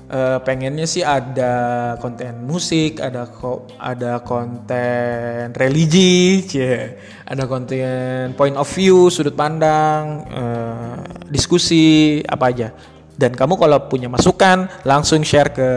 Uh, 0.09 0.41
pengennya 0.41 0.89
sih 0.89 1.05
ada 1.05 1.93
konten 2.01 2.49
musik, 2.49 2.97
ada 2.97 3.29
ko 3.29 3.69
ada 3.77 4.25
konten 4.25 5.53
religi, 5.53 6.49
yeah. 6.49 6.97
ada 7.29 7.45
konten 7.45 8.33
point 8.33 8.57
of 8.57 8.65
view, 8.73 9.13
sudut 9.13 9.37
pandang, 9.37 10.25
uh, 10.33 10.97
diskusi, 11.29 12.25
apa 12.25 12.49
aja. 12.49 12.73
Dan 13.13 13.37
kamu 13.37 13.53
kalau 13.53 13.85
punya 13.85 14.09
masukan 14.09 14.65
langsung 14.81 15.21
share 15.21 15.53
ke 15.53 15.69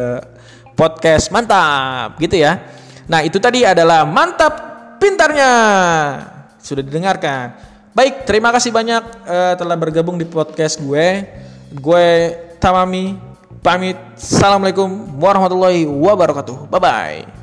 podcast 0.81 1.29
mantap 1.29 2.16
gitu 2.16 2.40
ya. 2.40 2.57
Nah 3.05 3.21
itu 3.21 3.37
tadi 3.37 3.68
adalah 3.68 4.09
mantap 4.09 4.71
pintarnya 5.03 5.51
sudah 6.62 6.87
didengarkan. 6.87 7.59
Baik 7.91 8.23
terima 8.23 8.55
kasih 8.55 8.71
banyak 8.71 9.03
uh, 9.27 9.55
telah 9.59 9.75
bergabung 9.75 10.15
di 10.15 10.25
podcast 10.25 10.79
gue. 10.79 11.27
Gue 11.75 12.38
Tamami 12.62 13.19
pamit. 13.59 13.99
Assalamualaikum 14.15 15.19
warahmatullahi 15.19 15.83
wabarakatuh. 15.83 16.71
Bye 16.71 16.81
bye. 16.81 17.41